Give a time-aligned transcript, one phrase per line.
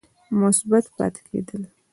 [0.41, 1.63] مثبت پاتې کېد ل